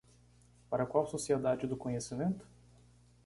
Para 0.67 0.87
qual 0.87 1.05
Sociedade 1.07 1.67
do 1.67 1.77
Conhecimento? 1.77 2.43